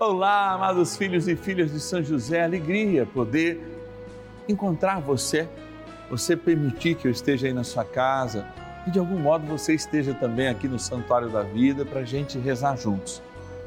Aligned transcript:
Olá, 0.00 0.52
amados 0.52 0.96
filhos 0.96 1.26
e 1.26 1.34
filhas 1.34 1.72
de 1.72 1.80
São 1.80 2.00
José, 2.04 2.44
alegria 2.44 3.04
poder 3.04 3.60
encontrar 4.48 5.00
você, 5.00 5.48
você 6.08 6.36
permitir 6.36 6.94
que 6.94 7.08
eu 7.08 7.10
esteja 7.10 7.48
aí 7.48 7.52
na 7.52 7.64
sua 7.64 7.84
casa 7.84 8.46
e 8.86 8.92
de 8.92 8.98
algum 9.00 9.18
modo 9.18 9.44
você 9.44 9.74
esteja 9.74 10.14
também 10.14 10.46
aqui 10.46 10.68
no 10.68 10.78
Santuário 10.78 11.28
da 11.28 11.42
Vida 11.42 11.84
para 11.84 12.02
a 12.02 12.04
gente 12.04 12.38
rezar 12.38 12.76
juntos. 12.76 13.20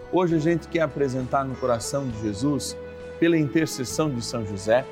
Hoje 0.10 0.34
a 0.36 0.40
gente 0.40 0.70
quer 0.70 0.84
apresentar 0.84 1.44
no 1.44 1.54
coração 1.54 2.08
de 2.08 2.22
Jesus, 2.22 2.78
pela 3.20 3.38
intercessão 3.38 4.10
de 4.10 4.22
São 4.22 4.46
José, 4.46 4.86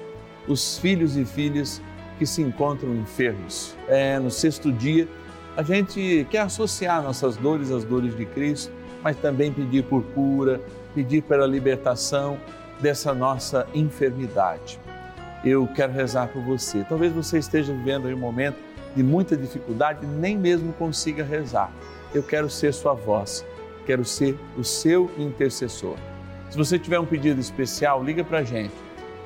os 0.45 0.77
filhos 0.77 1.15
e 1.15 1.23
filhas 1.23 1.81
que 2.17 2.25
se 2.25 2.41
encontram 2.41 2.93
enfermos. 2.93 3.77
É, 3.87 4.19
no 4.19 4.29
sexto 4.29 4.73
dia, 4.73 5.07
a 5.55 5.63
gente 5.63 6.27
quer 6.29 6.41
associar 6.41 7.01
nossas 7.01 7.37
dores 7.37 7.71
às 7.71 7.85
dores 7.85 8.13
de 8.17 8.25
Cristo, 8.25 8.73
mas 9.01 9.15
também 9.15 9.53
pedir 9.53 9.85
por 9.85 10.03
cura 10.03 10.59
pedir 10.93 11.21
pela 11.23 11.45
libertação 11.45 12.37
dessa 12.79 13.13
nossa 13.13 13.67
enfermidade. 13.73 14.79
Eu 15.43 15.67
quero 15.67 15.93
rezar 15.93 16.27
por 16.27 16.41
você. 16.41 16.83
Talvez 16.87 17.13
você 17.13 17.37
esteja 17.37 17.73
vivendo 17.73 18.07
um 18.07 18.17
momento 18.17 18.57
de 18.95 19.03
muita 19.03 19.37
dificuldade 19.37 20.05
e 20.05 20.07
nem 20.07 20.37
mesmo 20.37 20.73
consiga 20.73 21.23
rezar. 21.23 21.71
Eu 22.13 22.23
quero 22.23 22.49
ser 22.49 22.73
sua 22.73 22.93
voz, 22.93 23.45
quero 23.85 24.03
ser 24.03 24.37
o 24.57 24.63
seu 24.63 25.09
intercessor. 25.17 25.95
Se 26.49 26.57
você 26.57 26.79
tiver 26.79 26.99
um 26.99 27.05
pedido 27.05 27.39
especial, 27.39 28.03
liga 28.03 28.23
para 28.23 28.39
a 28.39 28.43
gente. 28.43 28.73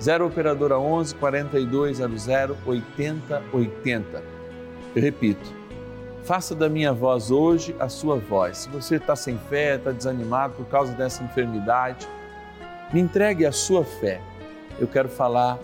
0 0.01 0.27
Operadora 0.27 0.77
11 0.77 1.15
4200 1.15 2.27
8080. 2.65 4.23
Eu 4.95 5.01
repito, 5.01 5.62
Faça 6.23 6.55
da 6.55 6.69
minha 6.69 6.93
voz 6.93 7.31
hoje 7.31 7.75
a 7.79 7.89
sua 7.89 8.17
voz. 8.17 8.59
Se 8.59 8.69
você 8.69 8.95
está 8.95 9.13
sem 9.13 9.37
fé, 9.49 9.75
está 9.75 9.91
desanimado 9.91 10.53
por 10.53 10.65
causa 10.67 10.93
dessa 10.93 11.21
enfermidade, 11.21 12.07
me 12.93 13.01
entregue 13.01 13.45
a 13.45 13.51
sua 13.51 13.83
fé. 13.83 14.21
Eu 14.79 14.87
quero 14.87 15.09
falar 15.09 15.59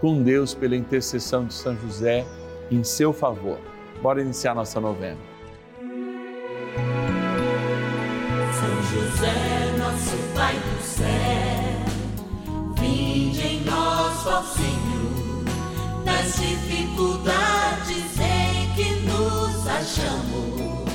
com 0.00 0.22
Deus 0.22 0.54
pela 0.54 0.74
intercessão 0.74 1.44
de 1.44 1.52
São 1.52 1.76
José 1.76 2.24
em 2.70 2.82
seu 2.82 3.12
favor. 3.12 3.58
Bora 4.00 4.22
iniciar 4.22 4.54
nossa 4.54 4.80
novena. 4.80 5.18
São 8.54 8.82
José, 8.90 9.76
nosso 9.76 10.16
Pai 10.34 10.54
do 10.54 10.82
céu, 10.82 11.06
vinde 12.80 13.46
em 13.46 13.64
nós, 13.64 14.26
ó 14.26 14.42
Senhor, 14.42 16.04
nas 16.04 16.34
dificuldades 16.36 17.57
achamos. 19.88 20.88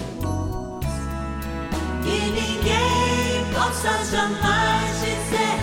Que 2.03 2.17
ninguém 2.31 3.45
possa 3.53 3.91
jamais 4.11 4.99
dizer 4.99 5.62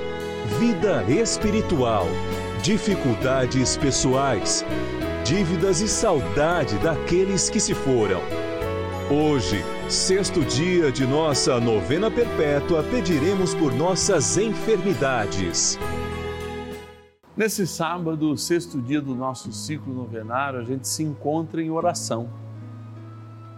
vida 0.59 1.03
espiritual, 1.09 2.05
dificuldades 2.61 3.77
pessoais, 3.77 4.65
dívidas 5.23 5.81
e 5.81 5.87
saudade 5.87 6.77
daqueles 6.79 7.49
que 7.49 7.59
se 7.59 7.73
foram. 7.73 8.19
Hoje, 9.09 9.63
sexto 9.89 10.41
dia 10.41 10.91
de 10.91 11.05
nossa 11.05 11.59
novena 11.59 12.11
perpétua, 12.11 12.83
pediremos 12.83 13.55
por 13.55 13.73
nossas 13.73 14.37
enfermidades. 14.37 15.79
Nesse 17.35 17.65
sábado, 17.65 18.37
sexto 18.37 18.81
dia 18.81 19.01
do 19.01 19.15
nosso 19.15 19.51
ciclo 19.53 19.93
novenário, 19.93 20.59
a 20.59 20.63
gente 20.63 20.87
se 20.87 21.01
encontra 21.01 21.61
em 21.61 21.71
oração. 21.71 22.29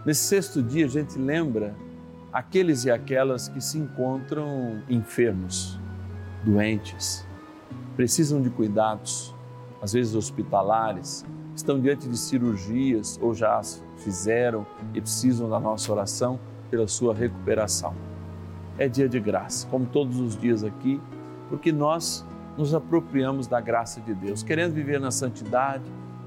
Nesse 0.05 0.23
sexto 0.23 0.61
dia, 0.61 0.85
a 0.85 0.89
gente 0.89 1.17
lembra 1.17 1.75
aqueles 2.31 2.85
e 2.85 2.91
aquelas 2.91 3.47
que 3.47 3.61
se 3.61 3.79
encontram 3.79 4.83
enfermos 4.89 5.82
doentes, 6.43 7.25
precisam 7.95 8.41
de 8.41 8.49
cuidados, 8.49 9.33
às 9.81 9.93
vezes 9.93 10.15
hospitalares, 10.15 11.25
estão 11.55 11.79
diante 11.79 12.07
de 12.07 12.17
cirurgias 12.17 13.19
ou 13.21 13.33
já 13.33 13.61
fizeram 13.97 14.65
e 14.93 15.01
precisam 15.01 15.49
da 15.49 15.59
nossa 15.59 15.91
oração 15.91 16.39
pela 16.69 16.87
sua 16.87 17.13
recuperação. 17.13 17.93
É 18.77 18.87
dia 18.87 19.07
de 19.07 19.19
graça, 19.19 19.67
como 19.67 19.85
todos 19.85 20.19
os 20.19 20.35
dias 20.35 20.63
aqui, 20.63 20.99
porque 21.49 21.71
nós 21.71 22.25
nos 22.57 22.73
apropriamos 22.73 23.47
da 23.47 23.61
graça 23.61 24.01
de 24.01 24.13
Deus, 24.13 24.41
querendo 24.41 24.73
viver 24.73 24.99
na 24.99 25.11
santidade, 25.11 25.83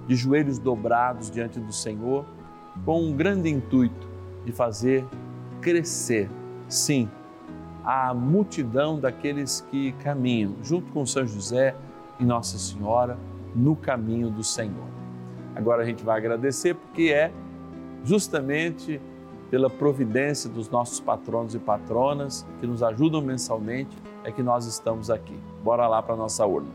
de 0.07 0.15
joelhos 0.15 0.59
dobrados 0.59 1.31
diante 1.31 1.59
do 1.59 1.73
Senhor, 1.73 2.25
com 2.85 3.03
um 3.03 3.13
grande 3.13 3.49
intuito 3.49 4.09
de 4.45 4.53
fazer 4.53 5.05
crescer, 5.61 6.31
sim, 6.69 7.09
a 7.87 8.13
multidão 8.13 8.99
daqueles 8.99 9.65
que 9.71 9.93
caminham 10.03 10.57
junto 10.61 10.91
com 10.91 11.07
São 11.07 11.25
José 11.25 11.73
e 12.19 12.25
Nossa 12.25 12.59
Senhora 12.59 13.17
no 13.55 13.77
caminho 13.77 14.29
do 14.29 14.43
Senhor. 14.43 14.89
Agora 15.55 15.85
a 15.85 15.87
gente 15.87 16.05
vai 16.05 16.19
agradecer 16.19 16.75
porque 16.75 17.13
é 17.13 17.31
justamente 18.05 19.01
pela 19.51 19.71
providência 19.71 20.51
dos 20.51 20.69
nossos 20.69 20.99
patronos 20.99 21.55
e 21.55 21.61
patronas 21.61 22.45
que 22.61 22.67
nos 22.67 22.83
ajudam 22.83 23.23
mensalmente 23.23 23.97
é 24.25 24.33
que 24.33 24.43
nós 24.43 24.67
estamos 24.67 25.09
aqui. 25.09 25.39
Bora 25.63 25.87
lá 25.87 26.03
para 26.03 26.15
a 26.15 26.17
nossa 26.17 26.45
urna. 26.45 26.69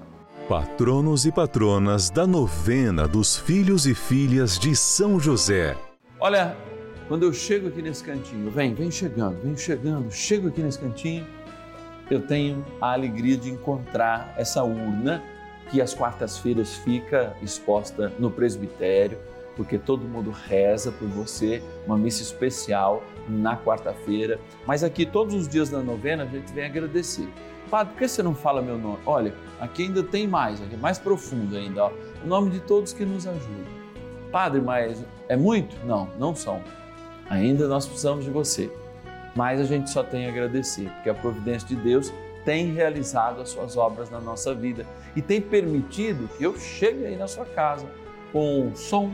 Patronos 0.48 1.26
e 1.26 1.32
patronas 1.32 2.10
da 2.10 2.26
novena 2.26 3.06
dos 3.08 3.38
filhos 3.38 3.86
e 3.86 3.94
filhas 3.94 4.58
de 4.58 4.76
São 4.76 5.20
José. 5.20 5.76
Olha, 6.20 6.56
quando 7.12 7.24
eu 7.24 7.34
chego 7.34 7.68
aqui 7.68 7.82
nesse 7.82 8.02
cantinho, 8.02 8.50
vem, 8.50 8.74
vem 8.74 8.90
chegando, 8.90 9.38
vem 9.44 9.58
chegando, 9.58 10.10
chego 10.10 10.48
aqui 10.48 10.62
nesse 10.62 10.80
cantinho, 10.80 11.28
eu 12.10 12.22
tenho 12.22 12.66
a 12.80 12.94
alegria 12.94 13.36
de 13.36 13.50
encontrar 13.50 14.34
essa 14.38 14.64
urna 14.64 15.22
que 15.70 15.82
às 15.82 15.94
quartas-feiras 15.94 16.74
fica 16.74 17.36
exposta 17.42 18.14
no 18.18 18.32
presbitério, 18.32 19.18
porque 19.58 19.78
todo 19.78 20.08
mundo 20.08 20.32
reza 20.32 20.90
por 20.90 21.06
você, 21.10 21.62
uma 21.86 21.98
missa 21.98 22.24
especial 22.24 23.04
na 23.28 23.58
quarta-feira. 23.58 24.40
Mas 24.66 24.82
aqui, 24.82 25.06
todos 25.06 25.34
os 25.34 25.50
dias 25.50 25.70
da 25.70 25.80
novena, 25.80 26.24
a 26.24 26.28
gente 26.28 26.54
vem 26.54 26.64
agradecer. 26.64 27.28
Padre, 27.70 27.92
por 27.92 28.00
que 28.00 28.08
você 28.08 28.24
não 28.24 28.34
fala 28.34 28.62
meu 28.62 28.78
nome? 28.78 29.00
Olha, 29.06 29.34
aqui 29.59 29.84
ainda 29.84 30.02
tem 30.02 30.30
mais, 30.30 30.62
aqui 30.62 30.76
é 30.76 30.78
mais 30.78 30.97
profundo 30.97 31.58
ainda. 31.58 31.88
Ó. 31.88 31.91
O 32.24 32.28
nome 32.28 32.52
de 32.52 32.62
todos 32.62 32.94
que 32.94 33.03
nos 33.03 33.28
ajudam. 33.28 33.82
Padre, 34.32 34.62
mas 34.62 35.03
é 35.28 35.35
muito? 35.35 35.76
Não, 35.85 36.08
não 36.18 36.34
são. 36.34 36.64
Ainda 37.32 37.66
nós 37.66 37.86
precisamos 37.86 38.26
de 38.26 38.30
você. 38.30 38.70
Mas 39.34 39.62
a 39.62 39.64
gente 39.64 39.90
só 39.90 40.04
tem 40.04 40.26
a 40.26 40.30
agradecer, 40.30 40.90
porque 40.96 41.10
a 41.10 41.14
providência 41.14 41.66
de 41.66 41.78
Deus 41.78 42.14
tem 42.44 42.74
realizado 42.74 43.42
as 43.42 43.50
suas 43.50 43.78
obras 43.78 44.10
na 44.10 44.20
nossa 44.20 44.54
vida 44.54 44.86
e 45.16 45.22
tem 45.22 45.40
permitido 45.40 46.30
que 46.38 46.44
eu 46.44 46.60
chegue 46.60 47.06
aí 47.06 47.16
na 47.16 47.30
sua 47.30 47.46
casa 47.46 47.88
com 48.34 48.72
som 48.76 49.14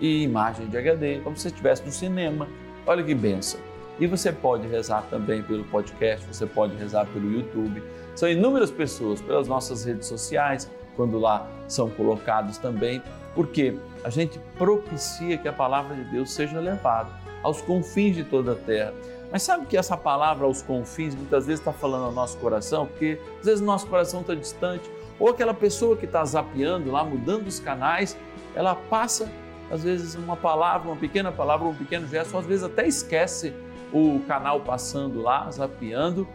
e 0.00 0.24
imagem 0.24 0.66
de 0.66 0.76
HD, 0.76 1.20
como 1.20 1.36
se 1.36 1.46
estivesse 1.46 1.84
no 1.84 1.92
cinema. 1.92 2.48
Olha 2.84 3.04
que 3.04 3.14
benção. 3.14 3.60
E 4.00 4.08
você 4.08 4.32
pode 4.32 4.66
rezar 4.66 5.02
também 5.02 5.40
pelo 5.44 5.62
podcast, 5.64 6.26
você 6.26 6.46
pode 6.46 6.74
rezar 6.74 7.06
pelo 7.06 7.30
YouTube. 7.30 7.80
São 8.16 8.28
inúmeras 8.28 8.72
pessoas 8.72 9.22
pelas 9.22 9.46
nossas 9.46 9.84
redes 9.84 10.08
sociais, 10.08 10.68
quando 10.96 11.16
lá 11.16 11.48
são 11.68 11.88
colocados 11.90 12.58
também, 12.58 13.00
porque 13.36 13.76
a 14.02 14.10
gente 14.10 14.40
propicia 14.58 15.38
que 15.38 15.46
a 15.46 15.52
palavra 15.52 15.94
de 15.94 16.02
Deus 16.10 16.32
seja 16.32 16.58
levada 16.58 17.21
aos 17.42 17.60
confins 17.60 18.14
de 18.16 18.24
toda 18.24 18.52
a 18.52 18.56
terra. 18.56 18.94
Mas 19.30 19.42
sabe 19.42 19.66
que 19.66 19.76
essa 19.76 19.96
palavra 19.96 20.44
aos 20.46 20.60
confins 20.60 21.14
muitas 21.14 21.46
vezes 21.46 21.60
está 21.60 21.72
falando 21.72 22.04
ao 22.04 22.12
nosso 22.12 22.36
coração, 22.36 22.86
porque 22.86 23.18
às 23.40 23.46
vezes 23.46 23.60
nosso 23.60 23.86
coração 23.86 24.20
está 24.20 24.34
distante, 24.34 24.90
ou 25.18 25.30
aquela 25.30 25.54
pessoa 25.54 25.96
que 25.96 26.04
está 26.04 26.24
zapeando 26.24 26.90
lá, 26.90 27.02
mudando 27.02 27.46
os 27.46 27.58
canais, 27.58 28.16
ela 28.54 28.74
passa 28.74 29.30
às 29.70 29.82
vezes 29.82 30.14
uma 30.16 30.36
palavra, 30.36 30.88
uma 30.88 30.96
pequena 30.96 31.32
palavra, 31.32 31.66
um 31.66 31.74
pequeno 31.74 32.06
gesto, 32.06 32.34
ou 32.34 32.40
às 32.40 32.46
vezes 32.46 32.62
até 32.62 32.86
esquece 32.86 33.54
o 33.90 34.20
canal 34.28 34.60
passando 34.60 35.22
lá, 35.22 35.50
zapeando, 35.50 36.28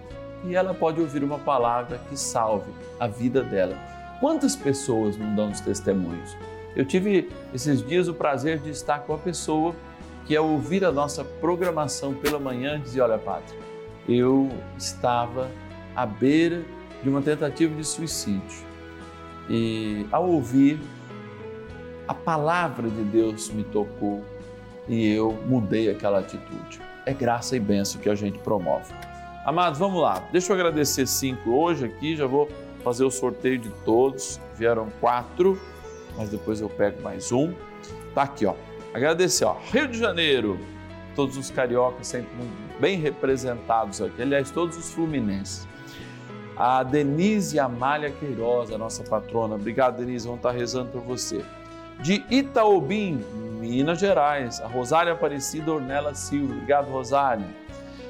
e 0.44 0.56
ela 0.56 0.74
pode 0.74 1.00
ouvir 1.00 1.24
uma 1.24 1.38
palavra 1.38 2.00
que 2.10 2.18
salve 2.18 2.72
a 3.00 3.06
vida 3.06 3.44
dela. 3.44 3.78
Quantas 4.20 4.56
pessoas 4.56 5.16
não 5.18 5.36
dão 5.36 5.52
os 5.52 5.60
testemunhos? 5.60 6.36
Eu 6.76 6.86
tive 6.86 7.30
esses 7.54 7.84
dias 7.84 8.08
o 8.08 8.14
prazer 8.14 8.60
de 8.60 8.70
estar 8.70 9.00
com 9.00 9.14
a 9.14 9.18
pessoa 9.18 9.76
que, 10.28 10.36
ao 10.36 10.48
ouvir 10.48 10.84
a 10.86 10.92
nossa 10.92 11.24
programação 11.24 12.14
pela 12.14 12.38
manhã, 12.38 12.80
dizia: 12.80 13.04
Olha, 13.04 13.18
Padre, 13.18 13.56
eu 14.08 14.50
estava 14.78 15.50
à 15.96 16.06
beira 16.06 16.64
de 17.02 17.10
uma 17.10 17.22
tentativa 17.22 17.74
de 17.74 17.84
suicídio. 17.84 18.68
E 19.50 20.06
ao 20.12 20.30
ouvir, 20.30 20.80
a 22.08 22.14
palavra 22.14 22.90
de 22.90 23.04
Deus 23.04 23.50
me 23.50 23.64
tocou 23.64 24.24
e 24.88 25.10
eu 25.10 25.32
mudei 25.46 25.90
aquela 25.90 26.20
atitude. 26.20 26.82
É 27.06 27.14
graça 27.14 27.56
e 27.56 27.60
benção 27.60 28.02
que 28.02 28.10
a 28.10 28.16
gente 28.16 28.38
promove. 28.40 28.94
Amados, 29.46 29.80
vamos 29.80 30.02
lá. 30.02 30.28
Deixa 30.32 30.52
eu 30.52 30.56
agradecer 30.56 31.08
cinco 31.08 31.52
hoje 31.52 31.86
aqui, 31.86 32.16
já 32.18 32.28
vou 32.28 32.50
fazer 32.84 33.06
o 33.06 33.12
sorteio 33.12 33.58
de 33.58 33.70
todos. 33.86 34.42
Vieram 34.58 34.90
quatro 35.00 35.58
mas 36.18 36.30
depois 36.30 36.60
eu 36.60 36.68
pego 36.68 37.02
mais 37.02 37.32
um. 37.32 37.54
Tá 38.14 38.24
aqui, 38.24 38.46
ó. 38.46 38.56
Agradecer, 38.94 39.46
ó. 39.46 39.58
Rio 39.72 39.88
de 39.88 39.98
Janeiro, 39.98 40.60
todos 41.16 41.38
os 41.38 41.52
cariocas 41.52 42.08
sempre 42.08 42.30
bem 42.80 43.00
representados 43.00 44.02
aqui. 44.02 44.22
Aliás, 44.22 44.52
todos 44.52 44.78
os 44.78 44.92
fluminenses. 44.92 45.68
A 46.56 46.82
Denise 46.82 47.60
Amália 47.60 48.12
Queiroz, 48.12 48.72
a 48.72 48.78
nossa 48.78 49.04
patrona. 49.04 49.56
Obrigado, 49.56 49.98
Denise. 49.98 50.26
Vamos 50.26 50.40
estar 50.40 50.52
rezando 50.52 50.92
por 50.92 51.02
você. 51.02 51.44
De 52.02 52.24
Itaobim, 52.30 53.24
Minas 53.60 54.00
Gerais, 54.00 54.60
a 54.62 54.68
Rosária 54.68 55.14
Aparecida 55.14 55.72
Ornella 55.72 56.14
Silva. 56.16 56.54
Obrigado, 56.54 56.90
Rosária. 56.90 57.46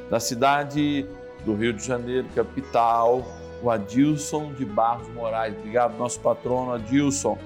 Da 0.09 0.19
cidade 0.19 1.05
do 1.43 1.55
Rio 1.55 1.73
de 1.73 1.85
Janeiro, 1.85 2.27
capital, 2.33 3.25
o 3.61 3.69
Adilson 3.69 4.53
de 4.53 4.65
Barros 4.65 5.07
Moraes. 5.09 5.55
Obrigado, 5.57 5.97
nosso 5.97 6.19
patrono 6.19 6.73
Adilson 6.73 7.37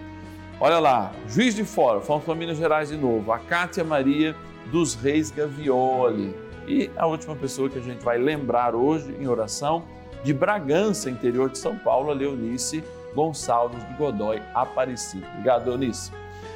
Olha 0.64 0.78
lá, 0.78 1.12
Juiz 1.28 1.56
de 1.56 1.66
Fora, 1.66 2.02
fomos 2.02 2.24
para 2.24 2.36
Minas 2.36 2.56
Gerais 2.56 2.90
de 2.90 2.96
novo, 2.96 3.32
a 3.32 3.40
Cátia 3.40 3.84
Maria 3.84 4.36
dos 4.72 4.94
Reis 4.94 5.32
Gavioli. 5.32 6.36
E 6.68 6.88
a 6.96 7.08
última 7.08 7.36
pessoa 7.36 7.68
que 7.68 7.80
a 7.80 7.82
gente 7.82 8.06
vai 8.06 8.20
lembrar 8.20 8.76
hoje 8.76 9.12
em 9.20 9.28
oração, 9.28 9.84
de 10.24 10.32
Bragança, 10.32 11.10
interior 11.10 11.50
de 11.50 11.58
São 11.58 11.76
Paulo, 11.80 12.12
a 12.12 12.14
Leonice 12.14 12.84
Gonçalves 13.16 13.84
de 13.88 13.94
Godói 13.96 14.40
Aparecido. 14.54 15.26
Obrigado, 15.32 15.68
Leonice. 15.68 16.12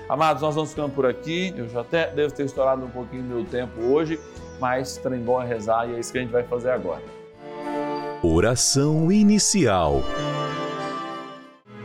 Amados, 0.08 0.44
nós 0.44 0.54
vamos 0.54 0.70
ficando 0.70 0.94
por 0.94 1.08
aqui. 1.08 1.52
Eu 1.58 1.68
já 1.68 1.82
até 1.82 2.12
devo 2.12 2.32
ter 2.32 2.46
estourado 2.46 2.86
um 2.86 2.92
pouquinho 2.92 3.24
meu 3.24 3.44
tempo 3.44 3.82
hoje, 3.82 4.20
mas 4.60 4.98
trem 4.98 5.20
bom 5.20 5.42
é 5.42 5.48
rezar 5.48 5.90
e 5.90 5.96
é 5.96 6.00
isso 6.00 6.12
que 6.12 6.20
a 6.20 6.22
gente 6.22 6.32
vai 6.32 6.44
fazer 6.44 6.70
agora. 6.70 7.02
Oração 8.22 9.12
inicial. 9.12 10.04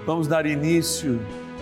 Vamos 0.05 0.28
dar 0.28 0.44
início 0.44 1.19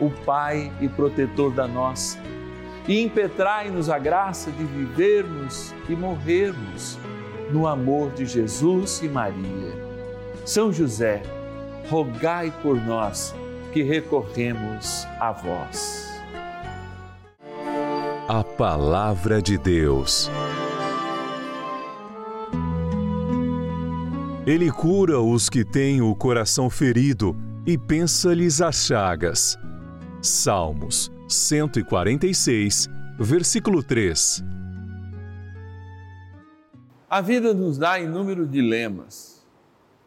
o 0.00 0.10
Pai 0.10 0.72
e 0.80 0.88
protetor 0.88 1.52
da 1.52 1.66
nossa, 1.66 2.18
e 2.86 3.02
impetrai-nos 3.02 3.90
a 3.90 3.98
graça 3.98 4.50
de 4.50 4.64
vivermos 4.64 5.74
e 5.88 5.94
morrermos 5.94 6.98
no 7.50 7.66
amor 7.66 8.10
de 8.12 8.24
Jesus 8.26 9.02
e 9.02 9.08
Maria. 9.08 9.88
São 10.44 10.72
José, 10.72 11.22
rogai 11.90 12.52
por 12.62 12.76
nós 12.76 13.34
que 13.72 13.82
recorremos 13.82 15.06
a 15.20 15.32
vós. 15.32 16.08
A 18.28 18.42
Palavra 18.44 19.40
de 19.40 19.58
Deus. 19.58 20.30
Ele 24.46 24.70
cura 24.70 25.20
os 25.20 25.50
que 25.50 25.62
têm 25.62 26.00
o 26.00 26.14
coração 26.14 26.70
ferido 26.70 27.36
e 27.66 27.76
pensa-lhes 27.76 28.62
as 28.62 28.86
chagas. 28.86 29.58
Salmos 30.20 31.12
146, 31.28 32.88
versículo 33.20 33.84
3. 33.84 34.42
A 37.08 37.20
vida 37.20 37.54
nos 37.54 37.78
dá 37.78 38.00
inúmeros 38.00 38.50
dilemas. 38.50 39.46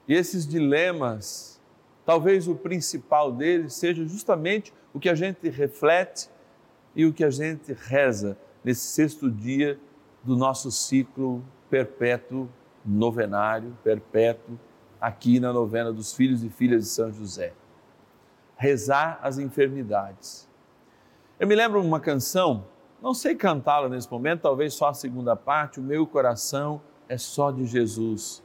E 0.06 0.14
esses 0.14 0.46
dilemas, 0.46 1.62
talvez 2.06 2.46
o 2.50 2.56
principal 2.56 3.32
deles 3.32 3.74
seja 3.74 4.06
justamente 4.06 4.74
o 4.94 5.00
que 5.00 5.08
a 5.08 5.16
gente 5.16 5.48
reflete 5.48 6.30
e 6.94 7.06
o 7.06 7.14
que 7.14 7.24
a 7.24 7.30
gente 7.30 7.72
reza 7.72 8.38
nesse 8.66 8.88
sexto 8.88 9.32
dia 9.32 9.80
do 10.26 10.36
nosso 10.36 10.70
ciclo 10.72 11.42
perpétuo 11.70 12.50
novenário, 12.86 13.78
perpétuo, 13.82 14.60
aqui 15.00 15.40
na 15.40 15.54
novena 15.54 15.94
dos 15.94 16.14
filhos 16.14 16.44
e 16.44 16.50
filhas 16.50 16.84
de 16.84 16.90
São 16.90 17.14
José 17.14 17.54
rezar 18.62 19.20
as 19.24 19.40
enfermidades. 19.40 20.48
Eu 21.40 21.48
me 21.48 21.56
lembro 21.56 21.82
uma 21.82 22.00
canção, 22.00 22.68
não 23.02 23.12
sei 23.12 23.34
cantá-la 23.34 23.90
nesse 23.90 24.10
momento, 24.12 24.42
talvez 24.42 24.76
só 24.76 24.90
a 24.90 24.94
segunda 24.94 25.36
parte, 25.36 25.80
o 25.80 25.84
meu 25.84 26.06
coração 26.06 26.80
é 27.10 27.18
só 27.18 27.50
de 27.50 27.66
Jesus. 27.66 28.44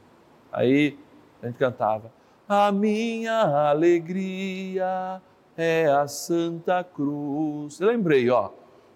Aí 0.51 0.97
A 1.39 1.45
gente 1.45 1.57
cantava. 1.57 2.11
A 2.49 2.71
minha 2.71 3.69
alegria 3.69 5.21
é 5.55 5.85
a 5.85 6.07
Santa 6.07 6.83
Cruz. 6.83 7.79
Eu 7.79 7.89
lembrei, 7.89 8.27
ó. 8.27 8.49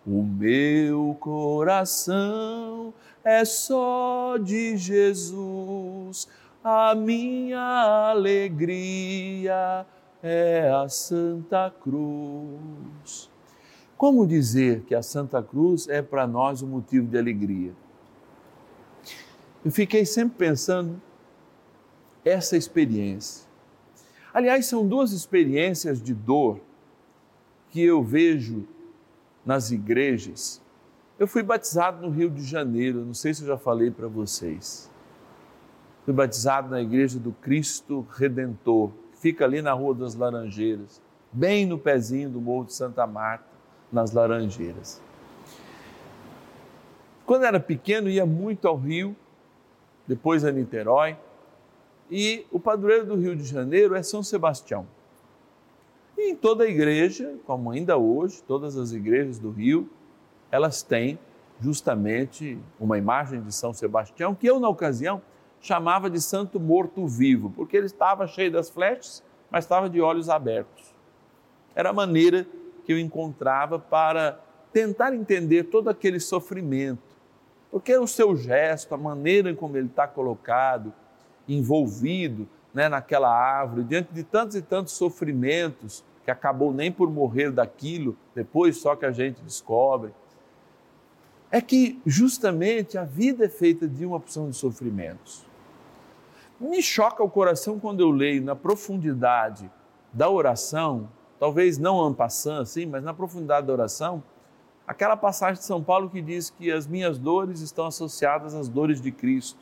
O 0.07 0.23
meu 0.23 1.15
coração 1.19 2.91
é 3.23 3.45
só 3.45 4.37
de 4.41 4.75
Jesus. 4.75 6.27
A 6.63 6.95
minha 6.95 8.09
alegria 8.09 9.85
é 10.23 10.69
a 10.69 10.87
Santa 10.87 11.73
Cruz. 11.81 13.29
Como 13.97 14.25
dizer 14.25 14.81
que 14.81 14.95
a 14.95 15.01
Santa 15.01 15.41
Cruz 15.41 15.87
é 15.87 16.01
para 16.01 16.25
nós 16.27 16.61
um 16.61 16.67
motivo 16.67 17.07
de 17.07 17.17
alegria? 17.17 17.73
Eu 19.63 19.71
fiquei 19.71 20.05
sempre 20.05 20.37
pensando 20.37 21.01
essa 22.25 22.57
experiência. 22.57 23.47
Aliás, 24.33 24.65
são 24.65 24.87
duas 24.87 25.11
experiências 25.11 26.01
de 26.01 26.13
dor 26.13 26.59
que 27.69 27.81
eu 27.81 28.03
vejo 28.03 28.67
nas 29.45 29.71
igrejas. 29.71 30.61
Eu 31.19 31.27
fui 31.27 31.43
batizado 31.43 32.01
no 32.01 32.09
Rio 32.09 32.29
de 32.29 32.43
Janeiro, 32.43 33.05
não 33.05 33.13
sei 33.13 33.33
se 33.33 33.43
eu 33.43 33.47
já 33.47 33.57
falei 33.57 33.91
para 33.91 34.07
vocês. 34.07 34.89
Fui 36.05 36.13
batizado 36.13 36.69
na 36.69 36.81
igreja 36.81 37.19
do 37.19 37.31
Cristo 37.33 38.05
Redentor, 38.11 38.91
fica 39.21 39.45
ali 39.45 39.61
na 39.61 39.71
Rua 39.71 39.93
das 39.93 40.15
Laranjeiras, 40.15 40.99
bem 41.31 41.63
no 41.63 41.77
pezinho 41.77 42.27
do 42.27 42.41
Morro 42.41 42.65
de 42.65 42.73
Santa 42.73 43.05
Marta, 43.05 43.45
nas 43.91 44.11
Laranjeiras. 44.11 44.99
Quando 47.23 47.45
era 47.45 47.59
pequeno, 47.59 48.09
ia 48.09 48.25
muito 48.25 48.67
ao 48.67 48.75
Rio, 48.75 49.15
depois 50.07 50.43
a 50.43 50.51
Niterói, 50.51 51.15
e 52.09 52.47
o 52.51 52.59
padroeiro 52.59 53.05
do 53.05 53.15
Rio 53.15 53.35
de 53.35 53.43
Janeiro 53.43 53.93
é 53.93 54.01
São 54.01 54.23
Sebastião. 54.23 54.87
E 56.17 56.31
em 56.31 56.35
toda 56.35 56.63
a 56.63 56.67
igreja, 56.67 57.35
como 57.45 57.69
ainda 57.69 57.97
hoje, 57.97 58.41
todas 58.47 58.75
as 58.75 58.91
igrejas 58.91 59.37
do 59.37 59.51
Rio, 59.51 59.87
elas 60.51 60.81
têm 60.81 61.19
justamente 61.59 62.57
uma 62.79 62.97
imagem 62.97 63.39
de 63.39 63.53
São 63.53 63.71
Sebastião, 63.71 64.33
que 64.33 64.47
eu, 64.47 64.59
na 64.59 64.67
ocasião, 64.67 65.21
chamava 65.61 66.09
de 66.09 66.19
Santo 66.19 66.59
Morto-Vivo, 66.59 67.51
porque 67.55 67.77
ele 67.77 67.85
estava 67.85 68.27
cheio 68.27 68.51
das 68.51 68.69
flechas, 68.69 69.23
mas 69.49 69.63
estava 69.63 69.89
de 69.89 70.01
olhos 70.01 70.27
abertos. 70.27 70.93
Era 71.75 71.91
a 71.91 71.93
maneira 71.93 72.47
que 72.83 72.91
eu 72.91 72.99
encontrava 72.99 73.77
para 73.77 74.39
tentar 74.73 75.13
entender 75.13 75.65
todo 75.65 75.89
aquele 75.89 76.19
sofrimento, 76.19 77.15
porque 77.69 77.95
o 77.95 78.07
seu 78.07 78.35
gesto, 78.35 78.93
a 78.93 78.97
maneira 78.97 79.53
como 79.53 79.77
ele 79.77 79.87
está 79.87 80.07
colocado, 80.07 80.91
envolvido 81.47 82.47
né, 82.73 82.89
naquela 82.89 83.29
árvore, 83.29 83.83
diante 83.83 84.13
de 84.13 84.23
tantos 84.23 84.55
e 84.55 84.61
tantos 84.61 84.93
sofrimentos, 84.93 86.03
que 86.23 86.31
acabou 86.31 86.73
nem 86.73 86.91
por 86.91 87.09
morrer 87.09 87.51
daquilo, 87.51 88.17
depois 88.33 88.77
só 88.77 88.95
que 88.95 89.05
a 89.05 89.11
gente 89.11 89.41
descobre, 89.41 90.11
é 91.49 91.59
que 91.59 92.01
justamente 92.05 92.97
a 92.97 93.03
vida 93.03 93.45
é 93.45 93.49
feita 93.49 93.87
de 93.87 94.05
uma 94.05 94.17
opção 94.17 94.49
de 94.49 94.55
sofrimentos. 94.55 95.45
Me 96.61 96.79
choca 96.79 97.23
o 97.23 97.29
coração 97.29 97.79
quando 97.79 98.01
eu 98.01 98.11
leio 98.11 98.43
na 98.43 98.55
profundidade 98.55 99.67
da 100.13 100.29
oração, 100.29 101.09
talvez 101.39 101.79
não 101.79 102.07
en 102.07 102.13
passant, 102.13 102.61
assim, 102.61 102.85
mas 102.85 103.03
na 103.03 103.15
profundidade 103.15 103.65
da 103.65 103.73
oração, 103.73 104.23
aquela 104.85 105.17
passagem 105.17 105.59
de 105.59 105.65
São 105.65 105.83
Paulo 105.83 106.07
que 106.07 106.21
diz 106.21 106.51
que 106.51 106.71
as 106.71 106.85
minhas 106.85 107.17
dores 107.17 107.61
estão 107.61 107.87
associadas 107.87 108.53
às 108.53 108.69
dores 108.69 109.01
de 109.01 109.11
Cristo. 109.11 109.59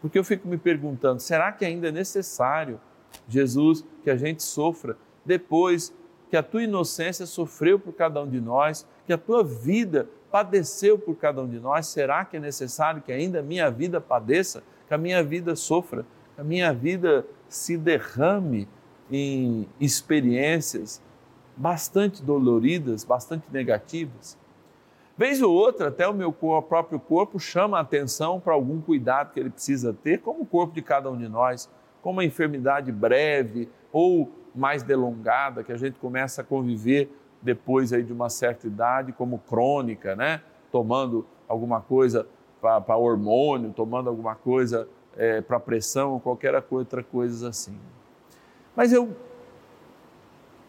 Porque 0.00 0.18
eu 0.18 0.24
fico 0.24 0.48
me 0.48 0.58
perguntando, 0.58 1.20
será 1.20 1.52
que 1.52 1.64
ainda 1.64 1.88
é 1.88 1.92
necessário, 1.92 2.80
Jesus, 3.28 3.84
que 4.02 4.10
a 4.10 4.16
gente 4.16 4.42
sofra 4.42 4.96
depois 5.24 5.94
que 6.30 6.36
a 6.36 6.42
tua 6.42 6.64
inocência 6.64 7.26
sofreu 7.26 7.78
por 7.78 7.92
cada 7.92 8.20
um 8.20 8.28
de 8.28 8.40
nós, 8.40 8.84
que 9.06 9.12
a 9.12 9.18
tua 9.18 9.44
vida 9.44 10.08
padeceu 10.32 10.98
por 10.98 11.14
cada 11.14 11.40
um 11.40 11.48
de 11.48 11.60
nós? 11.60 11.86
Será 11.86 12.24
que 12.24 12.38
é 12.38 12.40
necessário 12.40 13.00
que 13.02 13.12
ainda 13.12 13.38
a 13.38 13.42
minha 13.42 13.70
vida 13.70 14.00
padeça, 14.00 14.64
que 14.88 14.94
a 14.94 14.98
minha 14.98 15.22
vida 15.22 15.54
sofra, 15.54 16.04
a 16.36 16.42
minha 16.42 16.72
vida 16.72 17.26
se 17.48 17.76
derrame 17.76 18.68
em 19.10 19.68
experiências 19.80 21.02
bastante 21.56 22.22
doloridas, 22.22 23.04
bastante 23.04 23.44
negativas? 23.52 24.36
Vez 25.16 25.40
ou 25.40 25.52
outra, 25.54 25.88
até 25.88 26.08
o 26.08 26.12
meu 26.12 26.32
próprio 26.32 26.98
corpo 26.98 27.38
chama 27.38 27.78
a 27.78 27.82
atenção 27.82 28.40
para 28.40 28.52
algum 28.52 28.80
cuidado 28.80 29.32
que 29.32 29.38
ele 29.38 29.50
precisa 29.50 29.92
ter, 29.92 30.20
como 30.20 30.42
o 30.42 30.46
corpo 30.46 30.74
de 30.74 30.82
cada 30.82 31.08
um 31.08 31.16
de 31.16 31.28
nós, 31.28 31.70
como 32.02 32.14
uma 32.14 32.24
enfermidade 32.24 32.90
breve 32.90 33.68
ou 33.92 34.32
mais 34.52 34.82
delongada, 34.82 35.62
que 35.62 35.70
a 35.70 35.76
gente 35.76 36.00
começa 36.00 36.42
a 36.42 36.44
conviver 36.44 37.08
depois 37.40 37.92
aí 37.92 38.02
de 38.02 38.12
uma 38.12 38.28
certa 38.28 38.66
idade, 38.66 39.12
como 39.12 39.38
crônica, 39.38 40.16
né? 40.16 40.40
Tomando 40.72 41.24
alguma 41.46 41.80
coisa 41.80 42.26
para 42.60 42.96
hormônio, 42.96 43.72
tomando 43.72 44.08
alguma 44.08 44.34
coisa 44.34 44.88
é, 45.16 45.40
para 45.40 45.60
pressão, 45.60 46.18
qualquer 46.20 46.54
outra 46.70 47.02
coisa 47.02 47.48
assim. 47.48 47.78
Mas 48.74 48.92
eu 48.92 49.16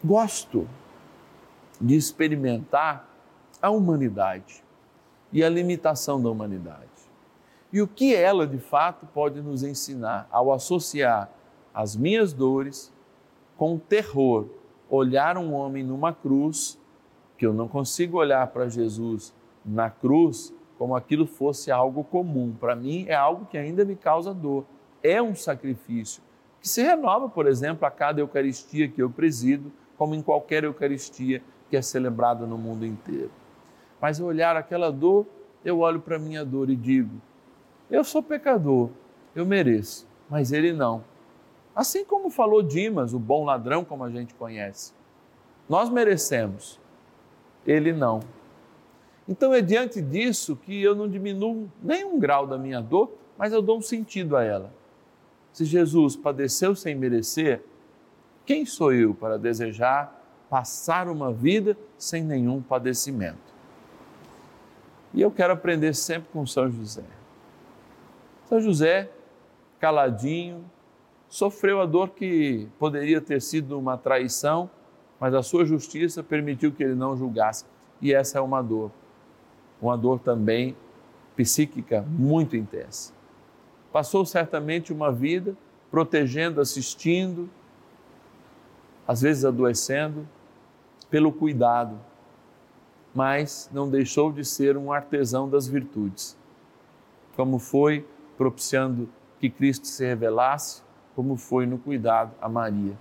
gosto 0.04 0.68
de 1.80 1.96
experimentar 1.96 3.08
a 3.60 3.70
humanidade 3.70 4.62
e 5.32 5.42
a 5.42 5.48
limitação 5.48 6.22
da 6.22 6.30
humanidade. 6.30 6.86
E 7.72 7.82
o 7.82 7.88
que 7.88 8.14
ela 8.14 8.46
de 8.46 8.58
fato 8.58 9.06
pode 9.06 9.40
nos 9.42 9.62
ensinar 9.62 10.28
ao 10.30 10.52
associar 10.52 11.30
as 11.74 11.96
minhas 11.96 12.32
dores 12.32 12.92
com 13.56 13.78
terror, 13.78 14.46
olhar 14.88 15.36
um 15.36 15.52
homem 15.52 15.82
numa 15.82 16.12
cruz, 16.12 16.78
que 17.36 17.44
eu 17.44 17.52
não 17.52 17.68
consigo 17.68 18.18
olhar 18.18 18.46
para 18.46 18.68
Jesus 18.68 19.34
na 19.64 19.90
cruz 19.90 20.54
como 20.78 20.94
aquilo 20.94 21.26
fosse 21.26 21.70
algo 21.70 22.04
comum. 22.04 22.54
Para 22.58 22.76
mim 22.76 23.04
é 23.08 23.14
algo 23.14 23.46
que 23.46 23.58
ainda 23.58 23.84
me 23.84 23.96
causa 23.96 24.34
dor. 24.34 24.64
É 25.02 25.20
um 25.22 25.34
sacrifício 25.34 26.22
que 26.60 26.68
se 26.68 26.82
renova, 26.82 27.28
por 27.28 27.46
exemplo, 27.46 27.86
a 27.86 27.90
cada 27.90 28.20
Eucaristia 28.20 28.88
que 28.88 29.02
eu 29.02 29.10
presido, 29.10 29.70
como 29.96 30.14
em 30.14 30.22
qualquer 30.22 30.64
Eucaristia 30.64 31.42
que 31.70 31.76
é 31.76 31.82
celebrada 31.82 32.46
no 32.46 32.58
mundo 32.58 32.84
inteiro 32.84 33.30
mas 34.00 34.20
olhar 34.20 34.56
aquela 34.56 34.90
dor, 34.90 35.26
eu 35.64 35.80
olho 35.80 36.00
para 36.00 36.16
a 36.16 36.18
minha 36.18 36.44
dor 36.44 36.70
e 36.70 36.76
digo: 36.76 37.20
eu 37.90 38.04
sou 38.04 38.22
pecador, 38.22 38.90
eu 39.34 39.44
mereço, 39.44 40.06
mas 40.28 40.52
ele 40.52 40.72
não. 40.72 41.04
Assim 41.74 42.04
como 42.04 42.30
falou 42.30 42.62
Dimas, 42.62 43.12
o 43.12 43.18
bom 43.18 43.44
ladrão, 43.44 43.84
como 43.84 44.04
a 44.04 44.10
gente 44.10 44.34
conhece. 44.34 44.94
Nós 45.68 45.90
merecemos, 45.90 46.80
ele 47.66 47.92
não. 47.92 48.20
Então 49.28 49.52
é 49.52 49.60
diante 49.60 50.00
disso 50.00 50.56
que 50.56 50.82
eu 50.82 50.94
não 50.94 51.08
diminuo 51.08 51.70
nem 51.82 52.04
um 52.04 52.18
grau 52.18 52.46
da 52.46 52.56
minha 52.56 52.80
dor, 52.80 53.12
mas 53.36 53.52
eu 53.52 53.60
dou 53.60 53.78
um 53.78 53.82
sentido 53.82 54.36
a 54.36 54.44
ela. 54.44 54.72
Se 55.52 55.64
Jesus 55.64 56.14
padeceu 56.14 56.74
sem 56.74 56.94
merecer, 56.94 57.62
quem 58.44 58.64
sou 58.64 58.92
eu 58.92 59.14
para 59.14 59.36
desejar 59.38 60.14
passar 60.48 61.08
uma 61.08 61.32
vida 61.32 61.76
sem 61.98 62.22
nenhum 62.22 62.62
padecimento? 62.62 63.54
E 65.12 65.20
eu 65.20 65.30
quero 65.30 65.52
aprender 65.52 65.94
sempre 65.94 66.28
com 66.32 66.46
São 66.46 66.70
José. 66.70 67.02
São 68.44 68.60
José, 68.60 69.10
caladinho, 69.80 70.64
sofreu 71.28 71.80
a 71.80 71.86
dor 71.86 72.10
que 72.10 72.68
poderia 72.78 73.20
ter 73.20 73.40
sido 73.42 73.78
uma 73.78 73.96
traição, 73.96 74.70
mas 75.18 75.34
a 75.34 75.42
sua 75.42 75.64
justiça 75.64 76.22
permitiu 76.22 76.70
que 76.70 76.84
ele 76.84 76.94
não 76.94 77.16
julgasse. 77.16 77.64
E 78.00 78.12
essa 78.12 78.38
é 78.38 78.40
uma 78.40 78.62
dor, 78.62 78.90
uma 79.80 79.96
dor 79.96 80.18
também 80.20 80.76
psíquica 81.34 82.04
muito 82.08 82.56
intensa. 82.56 83.12
Passou 83.92 84.24
certamente 84.24 84.92
uma 84.92 85.12
vida 85.12 85.56
protegendo, 85.90 86.60
assistindo, 86.60 87.48
às 89.06 89.22
vezes 89.22 89.44
adoecendo, 89.44 90.26
pelo 91.10 91.32
cuidado 91.32 91.98
mas 93.16 93.70
não 93.72 93.88
deixou 93.88 94.30
de 94.30 94.44
ser 94.44 94.76
um 94.76 94.92
artesão 94.92 95.48
das 95.48 95.66
virtudes. 95.66 96.36
Como 97.34 97.58
foi 97.58 98.06
propiciando 98.36 99.08
que 99.40 99.48
Cristo 99.48 99.86
se 99.86 100.04
revelasse, 100.04 100.82
como 101.14 101.34
foi 101.38 101.64
no 101.64 101.78
cuidado 101.78 102.34
a 102.38 102.46
Maria. 102.46 102.92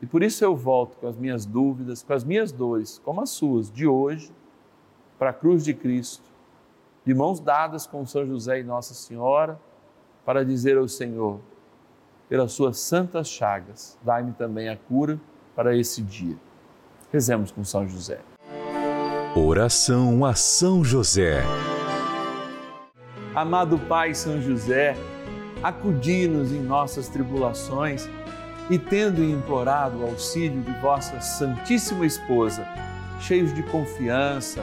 E 0.00 0.06
por 0.06 0.22
isso 0.22 0.44
eu 0.44 0.54
volto 0.54 0.96
com 0.98 1.08
as 1.08 1.16
minhas 1.16 1.44
dúvidas, 1.44 2.00
com 2.00 2.12
as 2.12 2.22
minhas 2.22 2.52
dores, 2.52 3.00
como 3.04 3.20
as 3.20 3.30
suas, 3.30 3.72
de 3.72 3.88
hoje, 3.88 4.30
para 5.18 5.30
a 5.30 5.32
cruz 5.32 5.64
de 5.64 5.74
Cristo, 5.74 6.24
de 7.04 7.14
mãos 7.14 7.40
dadas 7.40 7.86
com 7.86 8.06
São 8.06 8.26
José 8.26 8.60
e 8.60 8.62
Nossa 8.62 8.94
Senhora, 8.94 9.60
para 10.24 10.44
dizer 10.44 10.76
ao 10.78 10.86
Senhor, 10.86 11.40
pelas 12.28 12.52
suas 12.52 12.78
santas 12.78 13.28
chagas, 13.28 13.98
dai-me 14.02 14.32
também 14.32 14.68
a 14.68 14.76
cura 14.76 15.20
para 15.54 15.76
esse 15.76 16.00
dia. 16.00 16.36
Rezemos 17.12 17.50
com 17.50 17.64
São 17.64 17.86
José. 17.86 18.20
Oração 19.34 20.24
a 20.24 20.34
São 20.34 20.84
José. 20.84 21.42
Amado 23.34 23.78
Pai 23.78 24.14
São 24.14 24.40
José, 24.40 24.96
acudi-nos 25.62 26.52
em 26.52 26.60
nossas 26.60 27.08
tribulações 27.08 28.08
e, 28.70 28.78
tendo 28.78 29.24
implorado 29.24 29.98
o 29.98 30.06
auxílio 30.06 30.60
de 30.60 30.72
vossa 30.80 31.20
Santíssima 31.20 32.06
Esposa, 32.06 32.66
cheios 33.20 33.54
de 33.54 33.62
confiança, 33.64 34.62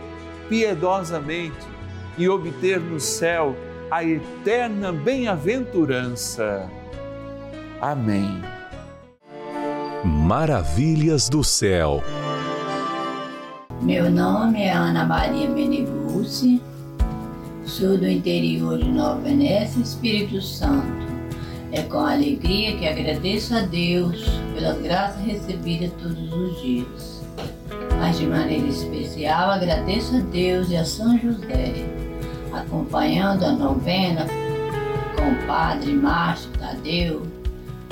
piedosamente 0.51 1.65
e 2.17 2.27
obter 2.27 2.77
no 2.77 2.99
céu 2.99 3.55
a 3.89 4.03
eterna 4.03 4.91
bem-aventurança. 4.91 6.69
Amém. 7.79 8.41
Maravilhas 10.03 11.29
do 11.29 11.41
céu. 11.41 12.03
Meu 13.81 14.11
nome 14.11 14.61
é 14.61 14.73
Ana 14.73 15.05
Maria 15.05 15.49
Meneguzzi, 15.49 16.61
sou 17.63 17.97
do 17.97 18.05
interior 18.05 18.77
de 18.77 18.91
Nova 18.91 19.21
Venécia, 19.21 19.79
Espírito 19.79 20.41
Santo. 20.41 21.09
É 21.71 21.81
com 21.83 21.99
alegria 21.99 22.77
que 22.77 22.85
agradeço 22.85 23.55
a 23.55 23.61
Deus 23.61 24.29
pelas 24.53 24.81
graças 24.81 25.21
recebidas 25.21 25.93
todos 25.93 26.33
os 26.33 26.61
dias 26.61 27.20
mas 28.01 28.17
de 28.17 28.25
maneira 28.25 28.67
especial 28.67 29.51
agradeço 29.51 30.17
a 30.17 30.19
Deus 30.21 30.71
e 30.71 30.75
a 30.75 30.83
São 30.83 31.19
José, 31.19 31.71
acompanhando 32.51 33.45
a 33.45 33.51
novena 33.51 34.25
com 35.15 35.31
o 35.31 35.47
Padre 35.47 35.93
Márcio 35.93 36.49
Tadeu, 36.59 37.21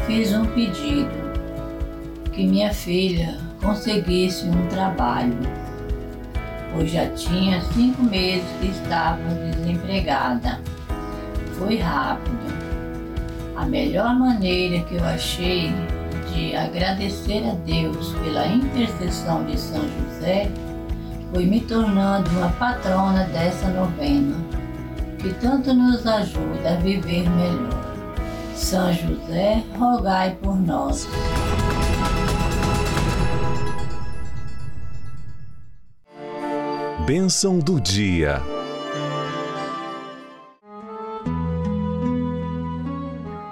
fiz 0.08 0.34
um 0.34 0.48
pedido 0.48 1.12
que 2.34 2.43
minha 2.43 2.74
filha 2.74 3.38
conseguisse 3.62 4.48
um 4.48 4.67
trabalho, 4.69 5.38
pois 6.74 6.89
já 6.89 7.06
tinha 7.10 7.62
cinco 7.62 8.02
meses 8.02 8.50
que 8.60 8.67
estava 8.67 9.22
desempregada. 9.36 10.60
Foi 11.60 11.78
rápido. 11.78 12.50
A 13.56 13.63
melhor 13.63 14.17
maneira 14.17 14.84
que 14.86 14.95
eu 14.95 15.04
achei 15.04 15.72
de 16.39 16.56
agradecer 16.56 17.43
a 17.45 17.54
Deus 17.65 18.13
pela 18.13 18.47
intercessão 18.47 19.43
de 19.45 19.60
São 19.60 19.82
José, 19.82 20.49
fui 21.34 21.45
me 21.45 21.60
tornando 21.60 22.30
uma 22.32 22.49
patrona 22.52 23.25
dessa 23.25 23.67
novena, 23.67 24.38
que 25.19 25.34
tanto 25.34 25.73
nos 25.73 26.08
ajuda 26.08 26.71
a 26.71 26.75
viver 26.75 27.30
melhor. 27.30 27.89
São 28.56 28.93
José, 28.93 29.63
rogai 29.78 30.38
por 30.41 30.56
nós. 30.56 31.08
Bênção 37.06 37.60
do 37.60 37.82
dia. 37.82 38.41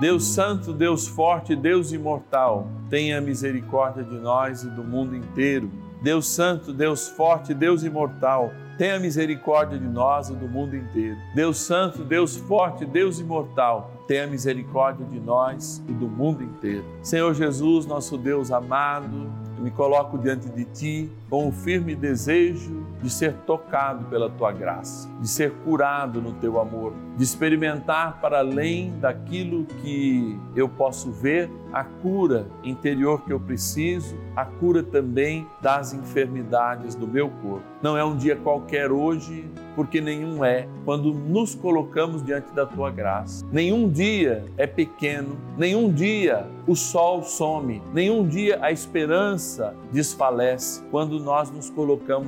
Deus 0.08 0.24
Santo, 0.24 0.72
Deus 0.72 1.06
Forte, 1.06 1.54
Deus 1.54 1.92
Imortal, 1.92 2.70
tenha 2.90 3.20
misericórdia 3.20 4.06
de 4.06 4.16
nós 4.16 4.64
e 4.64 4.70
do 4.70 4.82
mundo 4.82 5.14
inteiro. 5.14 5.70
Deus 6.02 6.28
Santo, 6.28 6.72
Deus 6.72 7.10
Forte, 7.10 7.54
Deus 7.54 7.84
Imortal, 7.84 8.54
tenha 8.78 8.98
misericórdia 9.02 9.78
de 9.78 9.86
nós 9.86 10.30
e 10.30 10.34
do 10.34 10.48
mundo 10.48 10.78
inteiro. 10.78 11.18
Deus 11.36 11.58
Santo, 11.58 12.06
Deus 12.06 12.38
Forte, 12.38 12.86
Deus 12.86 13.20
Imortal, 13.20 13.92
tenha 14.08 14.26
misericórdia 14.26 15.06
de 15.06 15.20
nós 15.20 15.84
e 15.90 15.92
do 15.92 16.08
mundo 16.08 16.42
inteiro. 16.42 16.86
Senhor 17.02 17.34
Jesus, 17.34 17.86
nosso 17.86 18.18
Deus 18.18 18.50
amado, 18.50 19.30
eu 19.58 19.64
me 19.64 19.72
coloco 19.72 20.18
diante 20.18 20.48
de 20.50 20.64
Ti 20.66 21.12
com 21.30 21.48
o 21.48 21.52
firme 21.52 21.96
desejo 21.96 22.86
de 23.02 23.10
ser 23.10 23.34
tocado 23.46 24.06
pela 24.06 24.30
tua 24.30 24.52
graça, 24.52 25.10
de 25.20 25.28
ser 25.28 25.52
curado 25.64 26.22
no 26.22 26.34
teu 26.34 26.60
amor, 26.60 26.94
de 27.18 27.24
experimentar 27.24 28.22
para 28.22 28.40
além 28.40 28.94
daquilo 29.00 29.66
que 29.82 30.40
eu 30.56 30.70
posso 30.70 31.12
ver, 31.12 31.50
a 31.74 31.84
cura 31.84 32.48
interior 32.64 33.24
que 33.24 33.34
eu 33.34 33.40
preciso, 33.40 34.16
a 34.36 34.46
cura 34.46 34.84
também 34.84 35.48
das 35.62 35.94
enfermidades 35.94 36.96
do 36.96 37.08
meu 37.08 37.30
corpo. 37.30 37.66
Não 37.82 37.98
é 37.98 38.06
um 38.06 38.16
dia 38.16 38.36
qualquer 38.36 38.92
hoje, 38.92 39.50
porque 39.78 40.02
nenhum 40.02 40.44
é, 40.44 40.68
quando 40.84 41.14
nos 41.14 41.54
colocamos 41.54 42.26
diante 42.26 42.52
da 42.52 42.66
tua 42.66 42.90
graça. 42.90 43.46
Nenhum 43.52 43.88
dia 43.88 44.44
é 44.58 44.66
pequeno, 44.66 45.38
nenhum 45.56 45.94
dia 45.94 46.48
o 46.66 46.76
sol 46.76 47.22
some, 47.22 47.80
nenhum 47.94 48.28
dia 48.28 48.58
a 48.60 48.72
esperança 48.72 49.76
desfalece 49.92 50.82
quando 50.90 51.20
nós 51.20 51.52
nos 51.52 51.70
colocamos 51.70 52.26